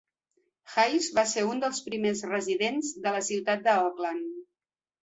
Hays 0.75 1.09
va 1.17 1.25
ser 1.33 1.43
un 1.49 1.61
dels 1.65 1.83
primers 1.91 2.27
residents 2.33 2.91
de 3.05 3.17
la 3.19 3.25
ciutat 3.31 3.67
de 3.71 3.79
Oakland. 3.87 4.31